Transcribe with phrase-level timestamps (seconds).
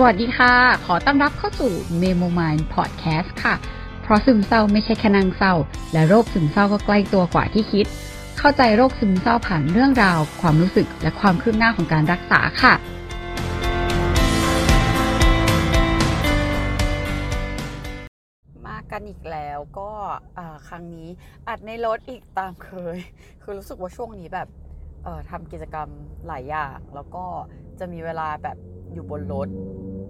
[0.00, 0.54] สวัสดีค่ะ
[0.86, 3.54] ขอต้อนรับเข้าสู่ Memo Mind Podcast ค่ะ
[4.02, 5.54] เพราะซึมเศร้าไม่ใช่แค่นางเศร้า
[5.92, 7.86] และโรคซึมเศร้าก็ใกล้ตัวกว่าที่คิด
[8.38, 12.74] เข้าใจโรคซึมเศร้าผ่านเรื่องราว ความรู้สึกและความคืบหน้าของการรักษาค่ะ
[18.66, 19.90] มากันอีกแล้วก็
[20.68, 21.08] ครั้งนี้
[21.48, 22.98] อัดในรถอีกตามเคย
[23.42, 24.48] คือรู้สึกว่าช่วงนี้แบบ
[25.30, 25.88] ทำกิจกรรม
[26.26, 27.24] หลายอย่าง แล้วก็
[27.78, 28.58] จะมีเวลาแบบ
[28.94, 29.48] อยู่บนรถ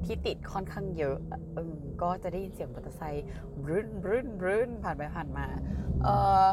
[0.07, 1.17] ที่ติดค่อนข้างเยอะ
[1.55, 3.27] เออก็จะได้ยินเสียงมอเตอร์ไซค์
[3.63, 5.47] บรื้นบรื้นบรื้นผ่านไปผ่านมา
[6.03, 6.09] เอ
[6.45, 6.47] อ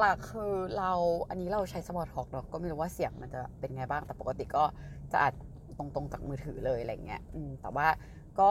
[0.00, 0.92] หลักๆคือเรา
[1.28, 4.64] อันนี้เราใช้ small talk เนาะก็ไม่รู้ว่าเสียงมันจะเป็นไงบ้างแต่ปกติก็
[5.12, 5.32] จะอัด
[5.78, 7.88] ตรงๆจากมือถือเลยอะไรเงี้ยอืมแต่ว่า
[8.40, 8.50] ก็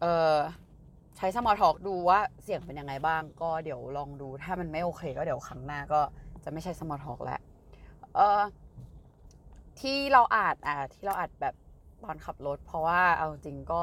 [0.00, 0.34] เออ
[1.16, 6.00] ใช้ small talk ดูว่าเสียงเป็นยังไงบ้าง ก็เดี๋ยวลองดูถ้ามันไม่โอเค ก็เดี๋ยวครั้งหน้าก็
[6.44, 7.40] จะไม่ใช้ small talk แล้ว
[8.14, 8.40] เออ
[9.80, 11.54] ที่เราอาจอ่าที่เราอาจแบบ
[12.04, 13.82] ตอนขับรถ เพราะว่าเอาจริงก็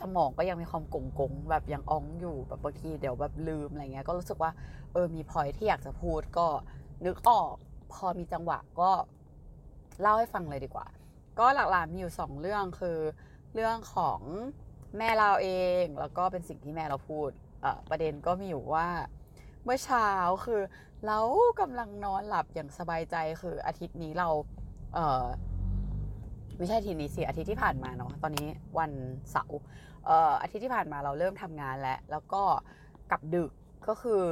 [0.00, 4.50] สมองก็ยังมีความกงกงแบบยังอ้องอยู่แบบบางทีเดี๋ยวแบบลืมอะไรเงี้ยก็รู้สึกว่า
[4.92, 6.46] เออมีพอยที่อยากจะพูดก็
[7.06, 7.54] นึกออก
[7.92, 8.90] พอมีจังหวะก็
[10.00, 10.86] เล่าให้ฟังเลยดีกว่า
[11.38, 12.98] ก็หลักๆมีอยู่สองเรื่องคือ
[13.54, 14.20] เรื่องของ
[14.98, 15.48] แม่เราเอ
[15.82, 17.30] งแล้วก็เป็นสิ่งที่แม่เราพูด
[17.90, 18.88] ประเด็นก็มีอยู่ว่า
[19.64, 20.08] เมื่อเช้า
[20.44, 20.60] คือ
[21.06, 21.18] เรา
[21.60, 24.28] กำลังนอนหลับอย่างสบายใจคืออาทิตย์นี้เรา
[24.94, 25.24] เออ
[26.60, 28.90] ไม่ใช่ทิตย์นี้สิอาทิตย์ที่ผ่านมาเนาะตอนนี้วัน
[29.30, 29.60] เสาร์
[30.42, 32.42] อาทิตย์ที่ผ่านมาเราเริ่มทำงานแล้ว แล้วก็
[33.10, 33.50] กลับดึก
[33.88, 34.22] ก็คือ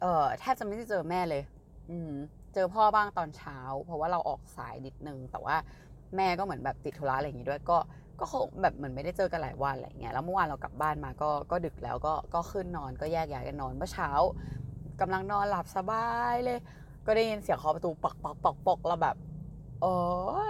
[0.00, 1.42] เออแทบจะไม่ได้เจอแม่เลย
[1.90, 2.12] อืม
[2.54, 5.56] เจอพ่อบ้างตอนเช้า เพราะว่าเราออกสายนิดนึง แต่ว่า
[6.16, 7.78] แม่ก็เหมือนแบบติดธุระอะไรอย่างงี้ด้วย ก็
[8.20, 14.08] ก็คงแบบเหมือนไม่ได้เจอกันหลายวันอะไรเงี้ยแล้วเมื่อวานเรากลับบ้านมาก็ก็ดึกแล้วก็ก็ขึ้นนอนก็แยกย้ายกันนอนเมื่อเช้า
[15.00, 16.58] กำลังนอนหลับสบายเลย
[17.06, 19.16] ก็ได้ยินเสียงเคาะประตูปอกปอกปอกปอกแล้วแบบ
[19.82, 19.96] โอ้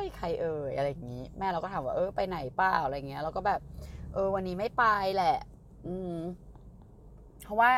[0.02, 3.60] ยใครเอ่ยอะไรอย่างงี้ แม่เราก็ถามว่าเออไปไหนเปล่าอะไรเงี้ยแล้วก็แบบ
[4.14, 5.37] เออ วันนี้ไม่ไปแหละ
[5.87, 6.16] อืม
[7.42, 7.70] เพราะว่า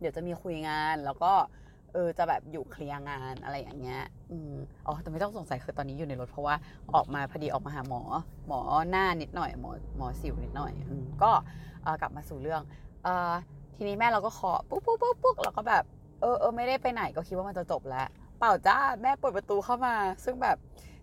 [0.00, 1.32] เดี๋ยวจะมีคุยงานแล้วก็
[1.92, 4.54] เออจะแบบอยู่เคลียร์งานอะไรอย่างเงี้ย อืม
[4.86, 6.54] อ๋อแต่ไม่ต้องสงสัยคือตอนนี้อยู่ในรถเพราะว่า
[6.94, 8.02] ออกมาพอดีออกมาหาหมอ
[8.46, 8.60] หมอ
[8.90, 11.30] หน้านิดหน่อยหมอหมอสิวนิดหน่อยอืมก็
[11.82, 12.62] เออกลับมาสู่เรื่อง
[13.04, 13.32] เออ
[13.76, 15.84] ทีนี้แม่เราก็เคาะปุ๊บปุ๊บปุ๊บปุ๊บแล้วก็แบบ
[16.20, 18.06] เออเออไม่ได้ไปไหนก็คิดว่ามันจะจบแล้ว
[18.44, 19.94] ปล่าจ้าแม่เปิดประตูเข้ามา
[20.24, 20.56] ซึ่งแบบ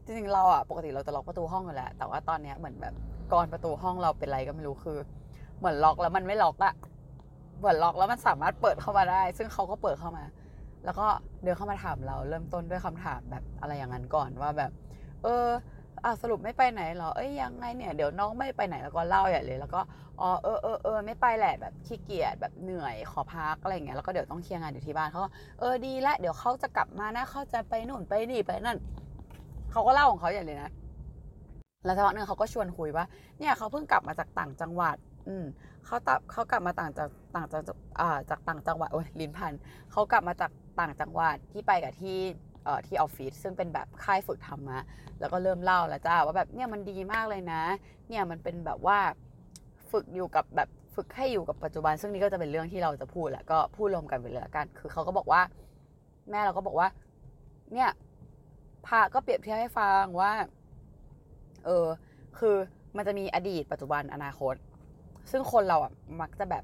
[0.06, 2.94] จริงๆเราอะปกติเราจะล็อกประตูห้องอยู่แล้ว แต่ว่าตอนเนี้ยเหมือนแบบ
[3.32, 4.98] กรอนประตูห้องเราเป็นไรก็ไม่รู้คือ
[5.60, 6.74] เหมือนล็อกแล้วมันไม่ล็อกอะ
[7.60, 10.24] เหมือนล็อกแล้วมันสามารถเปิดเข้ามาได้ ซึ่งเขาก็เปิดเข้ามา
[10.86, 11.08] แล้วก็
[11.44, 14.72] เดินเข้ามาถามเราเริ่มต้นด้วยคำถามแบบอะไรอย่างนั้นก่อนว่าแบบ
[15.24, 15.46] เออ
[16.04, 19.82] อะสรุปไม่ไปไหนเหรอ เอ้ยยังไงเนี่ยเดี๋ยวน้องไม่ไปไหนแล้วก็เล่าใหญ่เลย แล้วก็
[20.22, 25.30] อ๋อเออเออเออไม่ไปแหละแบบขี้เกียจแบบเหนื่อยขอพักอะไรอย่างเงี้ยแล้วก็เดี๋ยวต้องเคลียร์งานอยู่ที่บ้านเขาก็
[25.60, 28.78] เออดีละเดี๋ยวเขาจะกลับมานะเขาจะไปนู่นไปนี่ไปนั่น
[29.72, 30.70] เขาก็เล่าของเขาใหญ่เลยนะ
[31.86, 33.06] แล้วสักพักหนึ่งเขาก็ชวนคุยว่า
[33.40, 34.96] เนี่ยเขาเพิ่งกลับมาจากต่างจังหวัด
[35.28, 35.46] อืม
[35.86, 37.64] เขาตับเขากลับมาต่างจากต่างจาก
[38.00, 39.54] อ่าจากต่างจังหวัดโอ้ยลิ้นพัน
[39.92, 42.18] เขากลับมาจากต่างจังหวัดที่ไปกับที่
[42.88, 44.80] ที่ออฟฟิศซึ่งเป็นแบบค่ายฝึกทำมา
[45.20, 47.62] แล้วก็เริ่มเล่าแล้วจ้าว่าแบบเนี่ยมันดีมากเลยนะ
[48.08, 49.00] เนี่ยมันเป็นแบบว่า
[49.92, 55.42] ฝึกอยู่กับแบบฝึกให้อยู่กับปัจจุบัน ซึ่งนี่ก็จะเป็นเรื่องที่เราจะพูดแหละก็พูดรวมกันไปเลยละกัน คือเขาก็บอกว่า
[56.30, 56.88] แม่เราก็บอกว่า
[57.74, 57.90] เนี่ย
[58.88, 60.32] พาก็เปรียบเทียบให้ฟังว่า
[61.66, 61.86] เออ
[62.40, 62.56] คือ
[62.98, 64.56] มันจะมีอดีตปัจจุบันอนาคต
[65.32, 65.92] ซึ่งคนเราอะ
[66.22, 66.64] มักจะแบบ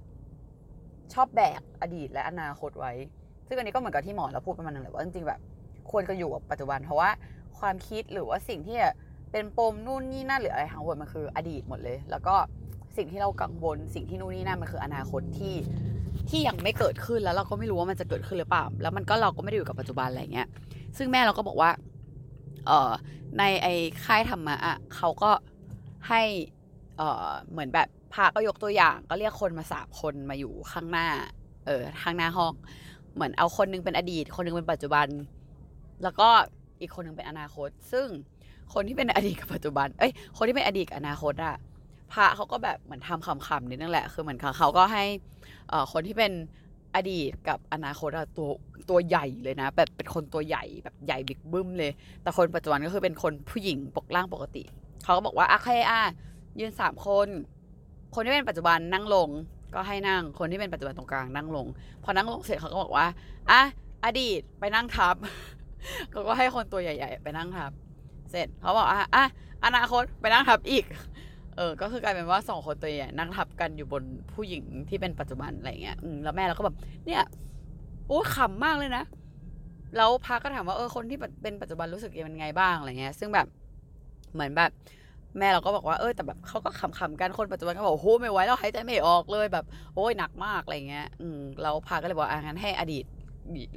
[1.14, 2.94] ชอบแบกอดีตและอนาคตไว้
[3.48, 5.40] ซึ่งอันนี้ก็เหมือนกับที่หมอเราพูดประมาณนึงแหละว่าจริงๆแบบ
[5.92, 7.10] ควรจะอยู่กับปัจจุบัน เพราะว่า
[7.60, 8.78] ความคิดหรือว่าสิ่งที่
[9.32, 12.36] เป็นปมนู่นนี่นั่นหรืออะไรทั้งหมดมันคืออดีตหมดเลย แล้วก็
[12.98, 15.56] สิ่งที่เรากังวลสิ่งที่นู่นนี่นั่นมันคืออนาคตที่
[16.30, 20.48] ที่ยังไม่เกิดขึ้นแล้วเราก็ไม่รู้ว่ามันจะเกิดขึ้นหรือเปล่า แล้วมันก็เราก็ไม่ได้อยู่กับปัจจุบันอะไรเงี้ย
[20.98, 21.72] ซึ่งแม่เราก็บอกว่า
[22.68, 22.92] เอ่อ
[23.38, 23.74] ในไอ้
[24.06, 25.32] ค่ายธรรมะอะเขาก็
[26.10, 26.22] ให้
[26.98, 31.08] เอ่อ เหมือนแบบพาก็ยกตัวอย่าง ก็เรียกคนมาสามคนมาอยู่ข้างหน้า
[31.68, 32.54] เออ ข้างหน้าห้อง
[33.16, 35.08] เหมือนเอาคนนึงเป็นอดีต คนนึงเป็นปัจจุบัน
[36.04, 36.28] แล้วก็
[36.82, 38.08] อีกคนหนึ่งเป็นอนาคต ซึ่ง
[38.74, 41.56] คนที่เป็นอดีตกับปัจจุบัน เอ้ย คนที่เป็นอดีตกับอนาคตอะ
[42.14, 45.04] พระเขาก็แบบเหมือนทำคำๆนิดนึงแหละ คือเหมือนเขาก็ให้
[45.92, 46.32] คนที่เป็น
[46.96, 48.50] อดีตกับอนาคตอะตัว
[48.90, 51.92] ตัวใหญ่เลยนะ แบบเป็นคนตัวใหญ่แบบใหญ่บิ๊กบึ้มเลย
[52.22, 54.64] แต่คนปัจจุบันก็คือเป็นคนผู้หญิงปกร่างปกติ
[55.04, 56.02] เขาก็บอกว่าอะใครอะ
[56.60, 57.28] ยืนสามคน
[58.14, 59.30] คนที่เป็นปัจจุบันนั่งลง
[59.74, 61.68] ก็ให้นั่ง คนที่เป็นปัจจุบันตรงกลางนั่งลง
[62.04, 63.08] พอนั่งลงเสร็จเขาก็บอกว่า
[63.52, 63.62] อะ
[64.06, 65.16] อดีตไปนั่งทับ
[66.12, 67.72] เขาก็ให้คนตัวใหญ่ ๆ ไปนั่งทับ
[68.32, 69.26] เสร็จเขาบอกอะอะ
[69.66, 70.86] อนาคตไปนั่งทับอีก
[71.56, 74.04] เออ ก็คือกลายเป็นว่าสองคนตัวใหญ่นั่งทับกันอยู่บน
[74.34, 76.76] ผู้หญิงที่เป็นปัจจุบันอะไรเงี้ยอืมแล้วแม่เราก็แบบ
[77.06, 77.24] เนี่ย
[78.08, 79.04] โอ้ขำมากเลยนะ
[79.98, 83.48] แล้วพระก็ถามว่าเออคนที่เป็นปัจจุบันรู้สึกยังไงบ้างอะไรเงี้ย ซึ่งแบบ
[84.34, 84.72] เหมือนแบบ
[85.40, 89.66] แม่เราก็บอกว่าเออแต่แบบเขาก็ขำๆกันคนปัจจุบันก็บอกโอ้โหไม่ไหวแล้วหายใจไม่ออกเลยแบบ
[89.96, 93.06] โอ้ยหนักมากอะไรเงี้ย อืมเราพาก็เลยบอกอะงั้นให้อดีต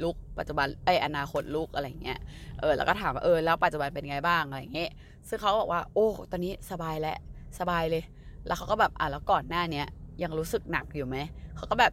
[0.03, 2.19] ลุกปัจจุบันไออนาคตลุกอะไรเงี้ย
[2.61, 4.91] เออแล้วก็ถามว่าเออแล้วปัจจุบันเป็นไงบ้างอะไรเงี้ย
[5.29, 7.17] ซึ่งเขาบอกว่าโอ้ตอนนี้สบายแล้ว
[7.59, 8.03] สบายเลย
[8.47, 9.87] แล้วเขาก็แบบอะแล้วก่อนหน้าเนี้ย
[10.23, 11.17] ยังรู้สึกหนักอยู่ไหม
[11.57, 11.93] เขาก็แบบ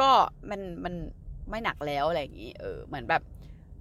[0.00, 0.10] ก็
[0.50, 0.94] มันมัน
[1.50, 3.22] ไม่หนักแล้วอะไรอย่างงี้เออเหมือนแบบ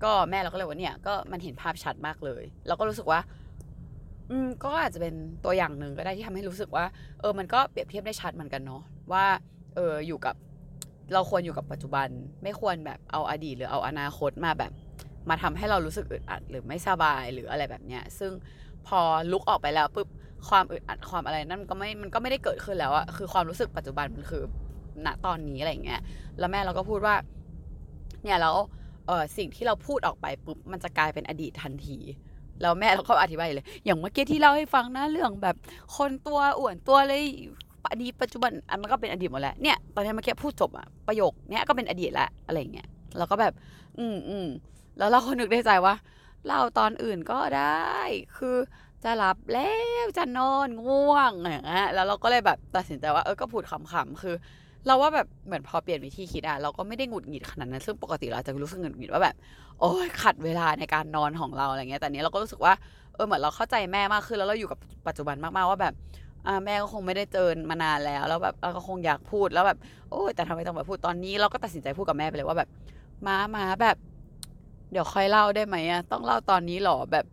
[0.03, 3.19] ก็แม่เราก็เลยว่าเนี่ยก็มันเห็นภาพชัดมากเลย เราก็รู้สึกว่า
[4.29, 5.15] อืมก็อาจจะเป็น
[5.45, 6.85] ตัวอย่างหนึ่งก็ได้ที่ทำให้รู้สึกว่า
[7.19, 9.25] เออ มันก็เปรียบเทียบได้ชัดเหมือนกันเนาะว่า
[9.75, 10.35] เอออยู่กับ
[11.13, 12.07] เราควรอยู่กับปัจจุบัน
[12.43, 14.71] ไม่ควรแบบเอาอดีตหรือเอาอนาคตมาแบบ
[15.29, 18.31] มาทำให้เรารู้สึกอึดอัดหรือไม่สบายหรืออะไรแบบเนี้ย ซึ่ง
[18.87, 18.99] พอ
[19.31, 20.07] ลุกออกไปแล้วปุ๊บ
[20.49, 24.43] ความอึดอัดความอะไรนั่นมันก็ไม่มันก็ไม่ได้เกิดขึ้นแล้วอะคือความรู้สึกปัจจุบันมันคือ
[25.05, 26.01] ณตอนนี้อะไรอย่างเงี้ย
[26.39, 27.15] แล้วแม่เราก็พูดว่า
[28.23, 28.55] เนี่ยแล้ว
[29.07, 31.97] เออสิ่งที่เราพูดออกไปปุ๊บมันจะกลายเป็นอดีตทันที
[32.61, 35.55] แล้วแม่เราก็อธิบายเลย อย่างเมื่อกี้ที่เล่าให้ฟังนะเรื่องแบบ
[35.97, 37.23] คนตัวอ้วนตัวเลย
[37.91, 42.87] อดีตปัจจุบันอันมันก็เป็นอดีตหมดแล้วเนี่ยตอนนี้เมื่อกี้พูดจบอะประโยคเนี้ยก็เป็นอดีตแล้วอะไรเงี้ย
[43.17, 43.53] เราก็แบบ
[43.99, 44.47] อืมอืม
[44.97, 45.95] แล้วเราก็นึกได้ใจว่า
[46.45, 47.97] เล่าตอนอื่นก็ได้
[48.37, 48.57] คือ
[49.03, 49.71] จะหลับแล้
[50.03, 54.35] วจะนอนง่วงอย่างเงี้ยแล้วเราก็เลยแบบตัดสินใจว่าเออก็พูดขำๆคือ
[54.87, 59.35] เราว่าแบบเหมือนพอเปลี่ยนวิธีคิดอะเราก็ไม่ได้หงุดหงิดขนาดนั้นซึ่งปกติเราจะรู้สึกหงุดหงิดว่าแบบ
[59.79, 62.73] โอ้ยขัดเวลาในการนอนของเราอะไรเงี้ยแต่นี้เราก็รู้สึกว่า
[63.15, 65.93] เออเหมือนเราเข้าใจแม่มากขึ้นแล้วเราอยู่กับปัจจุบันมากๆว่าแบบ
[66.65, 69.77] แม่ก็คงไม่ได้เจอมานานแล้ว แล้วแบบเราก็คงอยากพูดแล้วแบบ
[70.09, 72.69] โอ้แต่ทำไมต้องมาพูดตอนนี้เราก็ตัดสินใจพูดกับแม่ไปเลยว่าแบบ
[73.25, 73.97] มามาแบบ
[74.91, 77.25] เดี๋ยวค่อยเล่าได้ไหมอะต้องเล่าตอนนี้หรอแบบ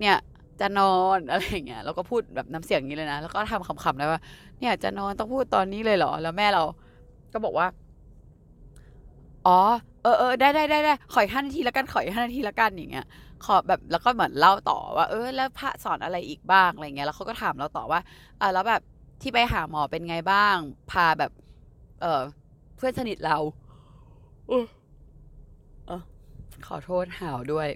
[0.00, 0.16] เนี่ย
[0.60, 4.20] จะนอนอะไรเงี้ยเราก็พูดแบบน้ำเสียงนี้เลยนะ แล้วก็ทำคำๆเลยว่า
[4.60, 6.62] เนี่ยจะนอนต้องพูดตอนนี้เลยเหรอ แล้วแม่เรา
[7.32, 7.66] ก็บอกว่า
[9.46, 9.58] อ๋อ
[10.02, 13.06] เออเออได้ได้ได้ได้ขออีกห้านาทีแล้วกันขออีกห้านาทีแล้วกันอย่างเงี้ย
[13.44, 18.00] ขอแบบแล้วก็เหมือนเล่าต่อว่า เออแล้วพระสอนอะไรอีกบ้างอะไรเงี้ยแล้วเขาก็ถามเราต่อว่า
[18.40, 18.82] อ่าแล้วแบบ
[19.22, 20.56] ที่ไปหาหมอเป็นไงบ้าง
[20.90, 21.32] พาแบบ
[22.00, 22.22] เออ
[22.76, 23.36] เพื่อนสนิทเรา
[24.48, 24.66] เออ
[25.86, 25.90] เอ
[26.66, 27.68] ขอโทษหาวด้วย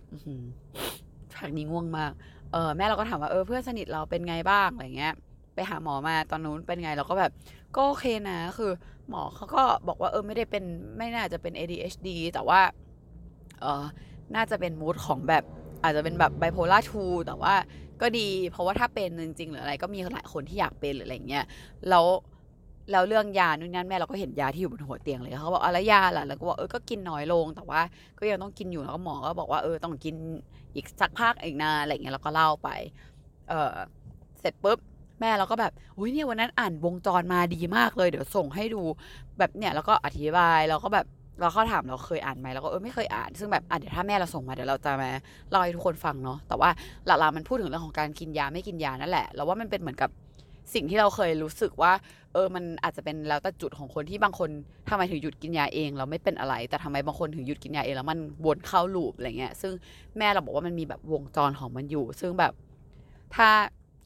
[1.32, 2.12] ฉากนี้ง่วงมาก
[2.52, 5.14] เออแม่เราก็ถามว่าเออเพื่อนสนิทเราเป็นไงบ้างอะไรเงี้ย
[5.54, 7.30] ไปหาหมอมาตอนนู้นเป็นไงเราก็แบบ
[7.74, 8.72] ก็โอเคนะ คือ
[9.08, 10.64] หมอเขาก็บอกว่าเออไม่ได้เป็น
[10.98, 12.60] ไม่น่าจะเป็น ADHD แต่ว่า
[13.60, 13.84] เออ
[14.36, 15.44] น่าจะเป็นมูดของแบบ
[15.82, 17.54] อาจจะเป็นแบบไบโพล่าทูแต่ว่า
[18.00, 21.44] ก็ดี เพราะว่าถ้าเป็นจริงๆหรืออะไรก็มีหลายคนที่อยากเป็นหรืออะไรเงี้ย
[21.88, 22.06] แล้ว
[22.92, 27.80] แล้วเรื่องยานู่นนั่นแม่เราก็เห็นยาที่อยู่บนหัวเตียงเลยเขาบอกอะไรยาล่ะแล้วก็บอกเออก็กินน้อยลง แต่ว่า
[28.18, 30.14] ก็ยังต้องกินอยู่แล้วก็หมอก็บอกว่าเออต้องกิน
[30.74, 32.68] อีกสักพักอีกนานอะไรเงี้ยเราก็เล่าไป
[33.48, 33.72] เออ
[34.40, 34.78] เสร็จปุ๊บ
[35.20, 38.82] แม่เราก็แบบอุ้ยเนี่ยวันนั้นอ่านวงจรมาดีมากเลย เดี๋ยวส่งให้ดู
[39.38, 41.06] แบบเนี่ยแล้วก็อธิบายแล้วก็แบบ
[41.38, 45.10] เราเขาถามเราเคยอ่านไหมเราก็เออไม่เคยอ่าน ซึ่งแบบอะเดี๋ยวถ้าแม่เราส่งมาเดี๋ยวเราจะมา
[45.50, 46.70] เล่าให้ทุกคนฟังเนาะแต่ว่า
[47.06, 50.10] หลักๆมันพูดถึงเรื่องของการกินยาไม่กินยานั่นแหละเราว่ามันเป็นเหมือนกับ
[50.74, 51.92] สิ่งที่เราเคยรู้สึกว่า
[52.32, 54.50] เออมันอาจจะเป็นแล้วแต่จุดของคนที่บางคน
[54.88, 59.72] ทำไมถึงหยุดกินยาเองเราไม่เป็นอะไร แต่ทำไมบางคนถึงหยุดกินยาเองแล้วมันวนเข้าลูปอะไรเงี้ยซึ่ง
[60.18, 62.52] แม่เราบอกว่ามันมีแบบวงจรของมันอยู่ ซึ่งแบบ
[63.36, 63.48] ถ้า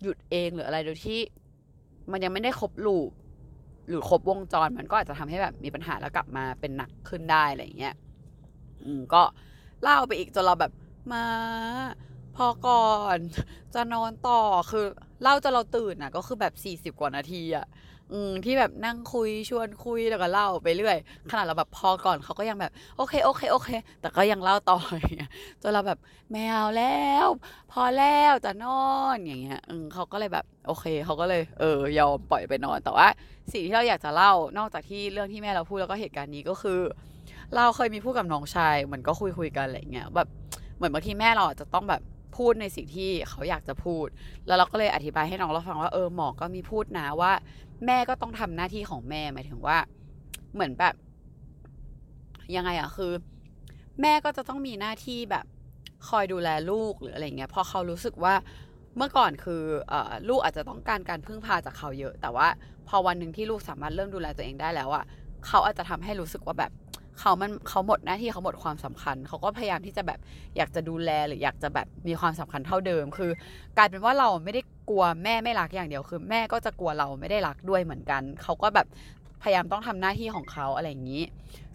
[0.03, 1.21] หยุดเองหรืออะไรโดยที่
[2.13, 3.11] มันยังไม่ได้ครบลูป
[3.89, 7.95] หรือครบวงจรมันก็อาจจะทำให้แบบมีปัญหาแล้วกลับมาเป็นหนักขึ้นได้อะไรเงี้ย
[8.85, 9.23] อืมก็
[9.83, 10.73] เล่าไปอีกจนเราแบบ
[11.13, 11.25] มา
[12.37, 13.19] พอก่อน
[13.75, 14.41] จะนอนต่อ
[14.71, 14.87] คือ
[15.23, 17.67] เล่าจนเราตื่นอะ ก็คือแบบสี่สิบกว่านาทีอะ
[18.13, 20.97] อืมที่แบบนั่งคุยชวนคุยแล้วก็เล่าไปเรื่อย
[21.31, 23.69] ขนาดเราแบบพอก่อนเขาก็ยังแบบ โอเคโอเคโอเค
[24.01, 25.31] แต่ก็ยังเล่าต่ออย่างเงี้ย
[25.63, 25.99] จนเราแบบ
[26.31, 27.27] ไม่เอาแล้ว
[27.73, 33.07] พอแล้วจะนอนอย่างเงี้ยอืมเขาก็เลยแบบโอเคเขาก็เลยเออยอมปล่อยไปนอน แต่ว่า
[33.53, 36.81] สิ่งที่เราอยากจะเล่านอกจากที่เรื่องที่แม่เราพูดแล้วก็เหตุการณ์นี้ก็คือ
[37.57, 40.29] เราเคยมีพูดกับน้องชายเหมือนก็คุยคุยๆกันอะไรเงี้ยแบบ
[40.77, 42.03] เหมือนบางทีแม่เราอาจจะต้องแบบ
[42.37, 44.07] พูดในสิ่งที่เขาอยากจะพูด
[44.47, 47.33] แล้วเราก็เลยอธิบายให้น้องเราฟังว่าเออหมอก็มีพูดนะว่า
[47.87, 49.79] แม่ก็ต้องทำหน้าที่ของแม่หมายถึงว่า
[50.55, 50.95] เหมือนแบบ
[52.57, 53.13] ยังไงอะคือ
[54.01, 55.45] แม่ก็จะต้องมีหน้าที่แบบ
[56.09, 58.35] คอยดูแลลูกหรืออะไรเงี้ยพอเขารู้สึกว่า
[58.97, 59.63] เมื่อก่อนคือ
[59.93, 62.49] ออลูกอาจจะต้องการการพึ่งพาจากเขาเยอะ แต่ว่า
[62.89, 65.05] พอวันหนึ่งที่ลูกสามารถเริ่มดูแลตัวเองได้แล้วอะ
[65.47, 66.73] เขาอาจจะทำให้รู้สึกว่าแบบ
[67.21, 70.19] เขามันเขาหมดหน้าที่เขาหมดความสำคัญ เขาก็พยายามที่จะแบบ
[70.57, 73.31] อยากจะดูแลหรืออยากจะแบบมีความสำคัญเท่าเดิม คือ
[73.77, 78.87] กลายเป็นว่าเราไม่ได้กลัวแม่ไม่รักอย่างเดียว คือ แม่ก็จะกลัวเราไม่ได้รักด้วยเหมือนกัน เขาก็แบบ
[79.43, 81.23] พยายามต้องทำหน้าที่ของเขาอะไรอย่างนี้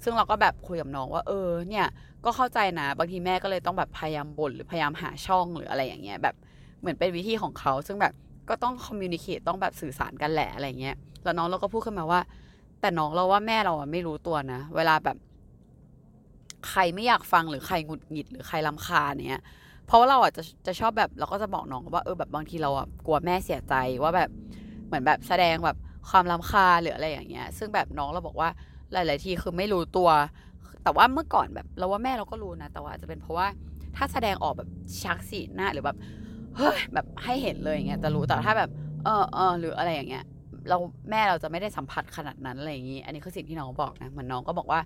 [0.04, 1.88] ซึ่งเราก็แบบคุยกับน้องว่าเออเนี่ย
[2.26, 6.36] ก็เข้าใจนะบางทีแม่ก็เลยต้องแบบพยายามบ่นหรือพยายามหาช่องหรืออะไรอย่างเงี้ยแบบ
[6.80, 8.14] เหมือนเป็นวิธีของเขาซึ่งแบบ
[8.50, 12.22] ก็ต้องคอมมิวนิเคตต้องแบบสื่อสารกันแหละอะไรเงี้ยแล้วน้องเราก็พูดขึ้นมาว่า
[12.82, 15.18] แต่น้องเราว่าแม่เราอะไม่รู้ตัวนะ เวลาแบบ
[16.70, 19.44] ใครไม่อยากฟังหรือใครหงุดหงิดหรือใครลำคาญเนี้ย
[19.88, 24.30] เพราะว่าเราอะจะจะชอบแบบเราก็จะบอกน้องว่าเออแบบบางทีเราอะกลัวแม่เสียใจว่าแบบ
[24.88, 25.78] เหมือนแบบแสดงแบบ
[26.10, 28.50] ความรำคาญหรืออะไรอย่างเงี้ย ซึ่งแบบน้องเราบอกว่า
[28.94, 30.10] หลาย ๆ ทีคือไม่รู้ตัว
[30.84, 33.48] แต่ว่าเมื่อก่อนแบบเราว่าแม่เราก็รู้นะ แต่ว่าจะเป็นเพราะว่า
[33.96, 34.70] ถ้าแสดงออกแบบ
[35.04, 35.98] ชักสีหน้าหรือแบบ
[36.58, 38.70] เฮ้ยแบบให้เห็นเลยอย่างเงี้ยจะรู้แต่ถ้าแบบ
[39.04, 40.26] เออเออหรืออะไรอย่างเงี้ย
[40.70, 40.78] เรา
[41.10, 44.80] แม่เราจะไม่ได้สัมผัสขนาดนั้นอะไรอย่างงี้ อันนี้คือสิ่งที่น้องบอกนะเหมือนน้องก็บอกว่า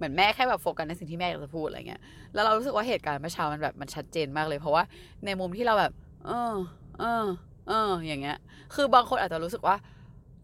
[0.00, 2.00] เหมือนแม่แค่แบบโฟกัสในสิ่งที่แม่อยากจะพูดอะไรเงี้ย
[2.34, 4.82] แล้วเรารู้สึกว่าเหตุการณ์เมื่อเช้ามันแบบมันชัดเจนมากเลย เพราะว่า
[5.24, 5.92] ในมุมที่เราแบบ
[6.26, 6.54] เออ
[7.00, 7.24] เออ
[7.68, 8.36] เออ อย่างเงี้ย
[8.74, 9.76] คือบางคนอาจจะรู้สึกว่า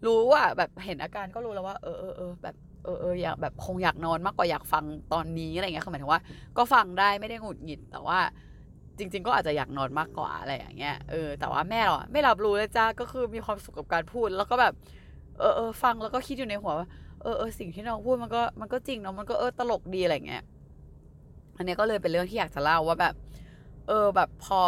[0.06, 6.20] รู้ว่าแบบเห็นอาการก็รู้แล้วว่าเออเออเออแบบเออเอออยากแบบคงอยากนอนมากกว่าอยากฟังตอนนี้อะไรเงี้ยคือหมายถึงว่า
[6.56, 8.18] ก็ฟังได้ไม่ได้หงุดหงิดแต่ว่า
[8.98, 14.72] จริง ๆ ก็อาจจะอยากนอนมากกว่าอะไรอย่างเงี้ย เออ แต่ว่าแม่เราไม่รับรู้เลยจ้า ก็คือมีความสุขกับการพูด แล้วก็แบบ
[15.38, 16.88] เออเออฟังแล้วก็คิดอยู่ในหัวว่า
[17.22, 20.42] เออเออสิ่งที่น้องพูดมันก็มันก็จริงเนาะมันก็เออตลกดีอะไรเงี้ย
[21.56, 23.14] อันนี้ก็เลยเป็นเรื่องที่อยากจะเล่าว่าแบบ
[23.88, 24.60] เออแบบพอ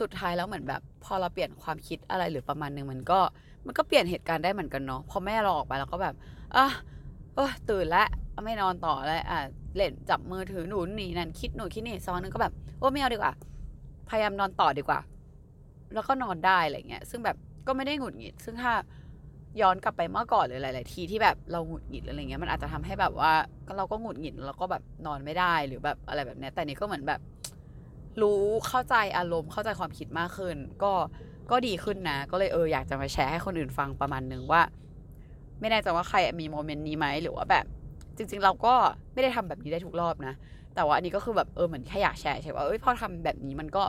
[0.00, 3.20] สุดท้ายแล้วเหมือนแบบ พอเราเปลี่ยนความคิดอะไรหรือประมาณนึงมันก็
[3.66, 6.14] มันก็เปลี่ยนเหตุการณ์ได้เหมือนกันเนาะพอแม่เราออกไปเราก็แบบ
[6.56, 6.66] อะ
[7.34, 8.08] เออตื่นล้ว
[8.44, 9.38] ไม่นอนต่อแล้วอะ
[9.76, 13.32] เล่นจับมือถือหนุนนี่นั่นคิดหนูคิดนี่ซ้อนนึงก็แบบโอ้ไม่เอาดีกว่า
[14.08, 15.00] พยายามนอนต่อดีกว่า
[15.94, 18.72] แล้วก็นอนได้อะไรเงี้ยซึ่งแบบก็ไม่ได้หงุดหงิด ซึ่งถ้า
[19.60, 23.32] ย้อนกลับไปเมื่อก่อนหรือหลาย ๆ ทีที่แบบเราหงุดหงิดอะไรเงี้ยมันอาจจะทำให้แบบว่า
[23.76, 27.20] เราก็หงุดหงิดแล้วก็แบบนอนไม่ได้หรือแบบอะไรแบบนี้แต่นี่ก็เหมือนแบบ
[28.20, 30.92] รู้เข้าใจอารมณ์เข้าใจความคิดมากขึ้น ก็
[31.50, 34.62] ก็ดีขึ้นนะ ก็เลยเอออยากจะมาแชร์ให้คนอื่นฟังประมาณนึงว่า
[35.60, 37.64] ไม่แน่ใจว่าใครมีโมเมนต์นี้ไหมหรือว่าแบบ
[38.16, 38.74] จริง ๆ เราก็
[39.12, 40.34] ไม่ได้ทำแบบนี้ได้ทุกรอบนะ
[40.74, 43.82] แต่ว่าอันนี้ก็คือแบบเออเหมือนแค่อยากแชร์ใช่ว่าเอ้ยพอทำแบบนี้มันก็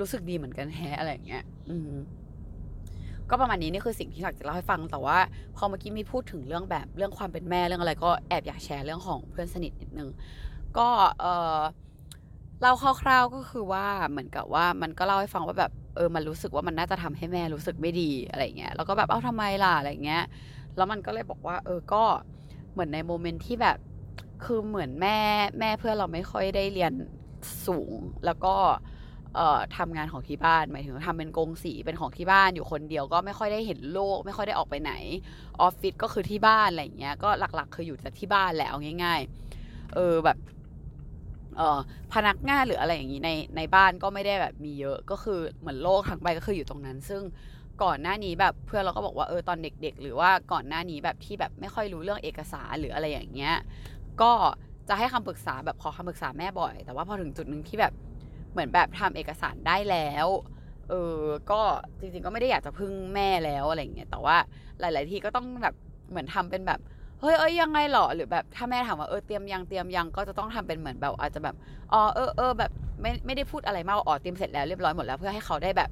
[0.00, 1.90] รู้สึกดีเหมือนกันแฮะอะไรอย่างเงี้ย อืม
[3.30, 5.18] ก็ประมาณนี้นี่คือสิ่งที่อยากจะเล่าให้ฟัง แต่ว่า
[5.56, 10.08] พอเมื่อกี้มีพูดถึงเรื่องแบบเรื่องความเป็นแม่เรื่องอะไร ก็แอบอยากแชร์เรื่องของเพื่อนสนิทนิดนึง
[10.78, 10.88] ก็
[11.20, 11.24] เอ
[11.56, 11.58] อ
[12.60, 20.24] เล่าคร่าวๆก็คือว่าเหมือนกับว่ามันก็เล่าให้ฟังว่าแบบเออมันรู้สึกว่ามันน่าจะทำให้แม่รู้สึกไม่ดีอะไรเงี้ยแล้วก็แบบเอ้าทำไมล่ะอะไรเงี้ย
[20.76, 22.02] แล้วมันก็เลยบอกว่า เออก็
[22.72, 23.78] เหมือนในโมเมนต์ที่แบบ
[24.44, 25.18] คือเหมือนแม่
[25.60, 26.92] แม่เพื่อนเราไม่ค่อยได้เรียน
[27.66, 27.92] สูง
[28.24, 34.92] แล้วก็เอ่อทำงานของที่บ้านหมายถึงทำเป็นกงสีเป็นของที่บ้านอยู่คนเดียวก็ไม่ค่อยได้เห็นโลก ไม่ค่อยได้ออกไปไหน
[35.60, 39.20] ออฟฟิศก็คือที่บ้านอะไรเงี้ยก็หลักๆ คืออยู่แต่ที่บ้านแหละเอาง่าย
[39.58, 40.38] ๆ เออแบบ
[41.56, 41.78] เออ
[42.14, 47.22] พนักงานหรืออะไรอย่างนี้ในในบ้านก็ไม่ได้แบบมีเยอะก็คือเหมือนโลกทั้งใบก็คืออยู่ตรงนั้น ซึ่ง
[47.82, 53.54] ก่อนหน้านี้แบบเพื่อนเราก็บอกว่าเออตอนเด็ก ๆ หรือว่าก่อนหน้านี้แบบที่แบบไม่ค่อยรู้เรื่องเอกสารหรืออะไรอย่างเงี้ย
[54.22, 54.32] ก็
[54.88, 57.92] จะให้คำปรึกษาแบบขอคำปรึกษาแม่บ่อย แต่ว่าพอถึงจุดหนึ่งที่แบบ
[58.58, 60.26] เหมือนแบบทำเอกสารได้แล้ว
[60.90, 61.60] เออก็
[62.00, 64.36] จริงๆก็ไม่ได้อยากจะพึ่งแม่แล้วอะไรเงี้ยแต่ว่า
[64.80, 65.74] หลาย ๆ ที่ก็ต้องแบบ
[66.10, 66.80] เหมือนทำเป็นแบบ
[67.20, 71.54] เฮ้ยเอ้ยยังไงหรอหรือแบบถ้าแม่ถามว่าเออเตรียมยังเตรียมยังก็จะต้องทำเป็นเหมือนแบบอาจจะแบบ
[71.92, 75.90] อ๋อเออเออแบบไม่ไม่ได้พูดอะไรมากอ๋อเตรียมเสร็จแล้วเรียบร้อยหมดแล้วเพื่อให้เขาได้แบบ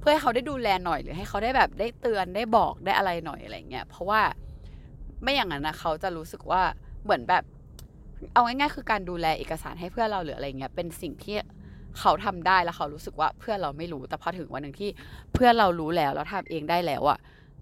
[0.00, 4.20] เพื่อให้เขาได้ดูแลหน่อยหรือให้เขาได้แบบได้เตือนได้บอกได้อะไรหน่อยอะไรเงี้ยเพราะว่า
[5.22, 6.62] ไม่อย่างนั้นนะเขาจะรู้สึกว่า
[7.04, 7.44] เหมือนแบบ
[8.32, 11.36] เอาง่ายๆคือการดูแลเอกสารให้เพื่อนเราหรืออะไรเงี้ยเป็นสิ่งที่
[12.00, 14.90] เขาทำได้แล้วเขารู้สึกว่าเพื่อนเราไม่รู้แต่พอถึงวันหนึ่งที่
[15.34, 17.18] เพื่อนเรารู้แล้วแล้วทำเองได้แล้วอะ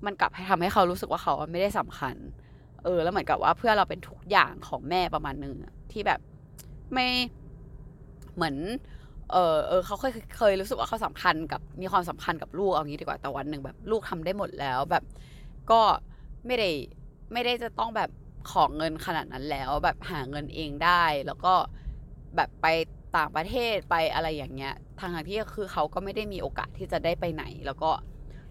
[0.07, 2.17] มันกลับให้ทำให้เขารู้สึกว่าเขาไม่ได้สำคัญ
[2.85, 5.55] เออ แล้วเหมือนกับว่าเพื่อนเราเป็นทุกอย่างของแม่ประมาณนึง
[5.93, 6.21] ที่แบบ
[6.93, 7.07] ไม่
[8.35, 8.57] เหมือน
[9.33, 15.05] เออเออเขาเคยเคยรู้สึกว่าเขาสำคัญกับมีความสำคัญกับลูกเอางี้ดีกว่าแต่วันหนึ่งแบบลูกทำได้หมดแล้วแบบ
[15.71, 15.81] ก็
[16.47, 16.71] ไม่ได้
[17.33, 18.11] ไม่ได้จะต้องแบบ
[18.51, 21.55] ของเงินขนาดนั้นแล้ว แบบหาเงินเองได้แล้วก็
[22.37, 22.67] แบบไป
[23.17, 27.91] ต่างประเทศไปอะไรอย่างเงี้ยทางที่คือเขาก็ไม่ได้มีโอกาสที่จะได้ไปไหน แล้วก็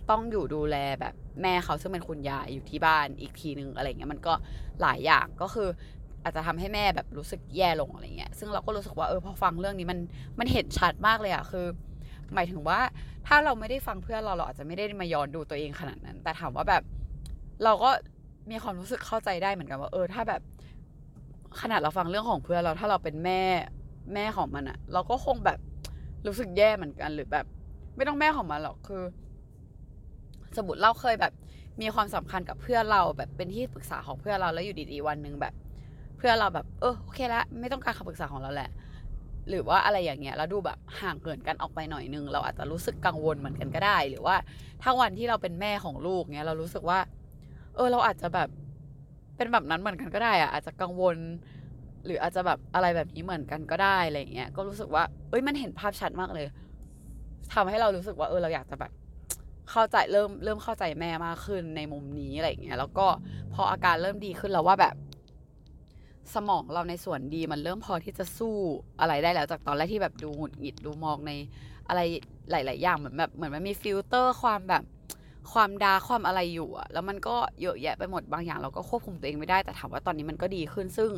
[0.09, 4.33] ต้องอยู่ดูแลแบบแม่เขาซึ่งเป็นคุณยายอยู่ที่บ้านอีกทีนึงอะไรเงี้ยมันก็
[4.81, 5.69] หลายอย่างก็คือ
[6.23, 9.99] อาจจะทำให้แม่แบบรู้สึกแย่ลงอะไรเงี้ย ซึ่งเราก็รู้สึกว่าเออพอฟังเรื่องนี้มัน
[10.39, 11.65] มันเห็นชัดมากเลยอะคือ
[12.33, 12.79] หมายถึงว่า
[13.27, 16.83] ถ้าเราไม่ได้ฟังเพื่อนเราเราอาจจะไม่ได้มาย้อนดูตัวเองขนาดนั้น แต่ถามว่าแบบ
[17.63, 17.89] เราก็
[18.51, 20.41] มีความรู้สึกเข้าใจได้เหมือนกันว่า เออ ถ้าแบบ
[21.61, 23.41] ขนาดเราฟังเรื่องของเพื่อนเราถ้าเราเป็นแม่
[24.13, 25.59] แม่ของมันอะเราก็คงแบบ
[26.27, 27.45] รู้สึกแย่เหมือนกันหรือแบบ
[27.95, 29.03] ไม่ต้องแม่ของมันหรอกคือ
[30.57, 31.33] สมมติเราเคยแบบ
[31.81, 35.53] มีความสำคัญกับเพื่อนเราแบบเป็นที่ปรึกษาของเพื่อนเราแล้วอยู่ดีๆวันหนึ่งแบบ
[36.17, 38.69] เพื่อนเราแบบ เออโอเคละไม่ต้องการคำปรึกษาของเราแหละ
[39.49, 44.35] หรือว่าอะไรอย่างเงี้ยแล้วดูแบบห่างเกินกันออกไปหน่อยนึง เราอาจจะรู้สึกกังวลเหมือนกันก็ได้ หรือว่า
[44.81, 46.99] ถ้าวันที่เราเป็นแม่ของลูกเนี้ยเรารู้สึกว่า
[47.75, 48.49] เออเราอาจจะแบบ
[49.35, 51.15] เป็นแบบนั้นเหมือนกันก็ได้อะอาจจะกังวล
[52.05, 56.47] หรืออาจจะแบบอะไรแบบนี้เหมือนกันก็ได้อะไรเงี้ยก็รู้สึกว่าเอ้ยมันเห็นภาพชัดมากเลย
[57.53, 58.91] ทำให้เรารู้สึกว่าเออเราอยากจะแบบ
[59.71, 63.07] เข้าใจเริ่มเริ่มเข้าใจแม่มากขึ้นในมุมนี้อะไรเงี้ยแล้วก็
[63.53, 64.95] พออาการเริ่มดีขึ้นแล้วว่าแบบ
[66.33, 68.55] สมองเราในส่วนดีมันเริ่มพอที่จะสู้
[68.99, 71.31] อะไรได้แล้ว จากตอนแรกที่แบบดูหงุดหงิดดูมองใน
[71.87, 72.01] อะไร
[72.51, 74.83] หลาย ๆ อย่างเหมือนแบบเหมือนมันมีฟิลเตอร์ความแบบ
[75.53, 81.11] ความดาความอะไรอยู่อะแล้วมันก็เยอะแยะไปหมดบางอย่างเราก็ควบคุมตัวเองไม่ได้แต่ถามว่าตอนนี้มันก็ดีขึ้นซึ่ง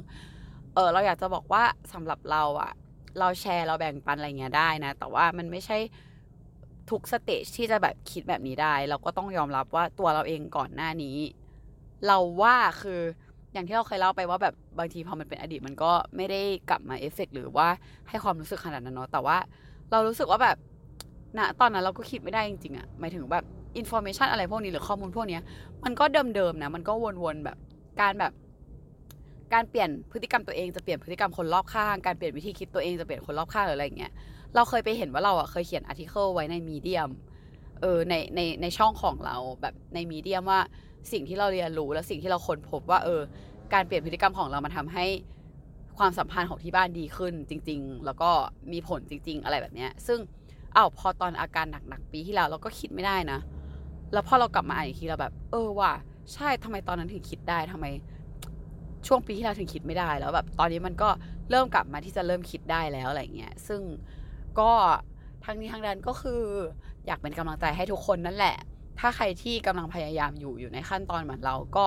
[0.78, 2.72] เออเราอยากจะบอกว่าสำหรับเราอะ
[3.20, 5.78] เราแชร์เราแบ่งปันอะไรเงี้ยได้นะ แต่ว่ามันไม่ใช่
[6.90, 11.18] ทุก stage ที่จะแบบคิดแบบนี้ได้ เราก็ต้องยอมรับว่าตัวเราเองก่อนหน้านี้
[12.08, 13.02] เราว่าคือ
[13.54, 17.68] อย่างที่เราเคยเล่าไปว่าแบบบางทีพอมันเป็นอดีตมันก็ไม่ได้กลับมาเอฟเฟกหรือว่า
[18.10, 19.38] ให้ความรู้สึกขนาดนั้นเนาะแต่ว่า
[19.92, 20.58] เรารู้สึกว่าแบบ
[21.38, 23.44] ณตอนนั้นเราก็คิดไม่ได้จริงๆอะหมายถึงแบบ
[23.78, 25.40] information อะไรพวกนี้หรือข้อมูลพวกนี้
[25.84, 26.06] มันก็
[26.36, 26.94] เดิมๆนะมันก็
[27.24, 27.58] วนๆแบบ
[28.02, 28.34] การแบบ
[29.54, 34.12] การเปลี่ยนพฤติกรรมตัวเองจะเปลี่ยนพฤติกรรมคนรอบข้าง การเปลี่ยนวิธีคิดตัวเองจะเปลี่ยนคนรอบข้างหรืออะไรเงี้ย
[34.56, 37.10] เราเคยไปเห็นว่าเราอะเคยเขียน article ไว้ใน Medium
[37.82, 40.62] เออในในในช่องของเราแบบใน Medium ว่า
[41.12, 43.22] สิ่งที่เราเรียนรู้และสิ่งที่เราค้นพบว่าเออ
[43.74, 45.06] การเปลี่ยนพฤติกรรมของเรามันทำให้
[45.98, 48.30] ความสัมพันธ์ของที่บ้านดีขึ้นจริง ๆ แล้วก็
[48.72, 50.20] มีผลจริง ๆ อะไรแบบเนี้ย ซึ่ง
[50.75, 53.39] อ้าวพอตอนอาการหนักๆปีที่แล้วเราก็คิดไม่ได้นะ
[54.13, 55.94] แล้วพอเรากลับมาอ่านอีกทีเราแบบ เออว่ะ
[56.34, 57.86] ใช่ทำไมตอนนั้นถึงคิดได้ทำไม
[59.08, 61.10] ช่วงปีที่แล้วถึงคิดไม่ได้แล้วแบบตอนนี้มันก็
[61.50, 63.82] เริ่มกลับมาที่จะเริ่มคิดได้แล้วอะไรเงี้ยซึ่ง
[64.60, 64.72] ก็
[65.46, 66.42] ทั้งนี้ทั้งนั้นก็คือ
[67.08, 68.58] อยากเป็นกำลังใจให้ทุกคนนั่นแหละ
[69.00, 71.86] ถ้าใครที่กำลังพยายามอยู่อยู่ในขั้นตอนเหมือนเราก็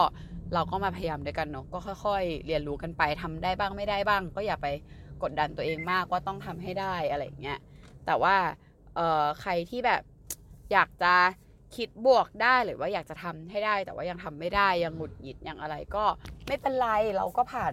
[0.55, 4.67] เราก็มาพยายามด้วยกันเนาะก็ค่อยๆ เรียนรู้กันไปทำได้บ้างไม่ได้บ้าง ก็อย่าไป
[5.23, 7.59] กดดันตัวเองมากว่าต้องทำให้ได้อะไรเงี้ย
[8.07, 8.37] แต่ว่า
[8.97, 10.03] เออใครที่แบบ
[10.73, 11.15] อยากจะ
[11.77, 16.05] คิดบวกได้หรือว่าอยากจะทำให้ได้ แต่ว่ายังทำไม่ได้ยังหงุดหงิดยังอะไรก็
[16.47, 17.73] ไม่เป็นไรเราก็ผ่าน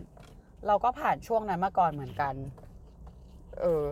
[0.67, 2.35] เราก็ผ่านช่วงนั้นมาก่อนเหมือนกัน
[3.59, 3.83] เออ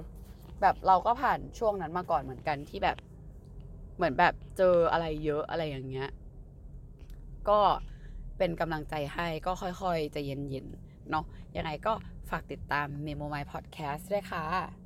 [0.62, 2.98] แบบเราก็ผ่านช่วงนั้นมาก่อนเหมือนกันที่แบบ
[3.96, 6.10] เหมือนแบบเจออะไรเยอะอะไรอย่างเงี้ย
[7.50, 7.60] ก็
[8.38, 11.26] เป็นกำลังใจให้ก็ค่อยๆจะเย็นๆเนาะ
[11.58, 11.94] ยังไงก็
[12.30, 14.85] ฝากติดตาม Memo My Podcast ด้วยค่ะ